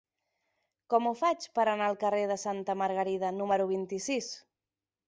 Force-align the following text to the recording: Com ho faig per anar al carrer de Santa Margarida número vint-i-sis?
Com 0.93 1.09
ho 1.09 1.11
faig 1.19 1.45
per 1.59 1.65
anar 1.75 1.91
al 1.91 1.99
carrer 2.05 2.25
de 2.33 2.41
Santa 2.47 2.79
Margarida 2.83 3.35
número 3.39 3.71
vint-i-sis? 3.77 4.35